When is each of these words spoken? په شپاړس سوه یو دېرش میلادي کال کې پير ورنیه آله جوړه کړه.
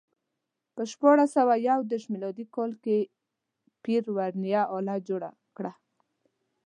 په 0.75 0.81
شپاړس 0.91 1.29
سوه 1.37 1.53
یو 1.69 1.79
دېرش 1.89 2.03
میلادي 2.13 2.45
کال 2.55 2.71
کې 2.83 2.97
پير 3.83 4.03
ورنیه 4.15 4.61
آله 4.77 4.95
جوړه 5.07 5.29
کړه. 5.57 5.71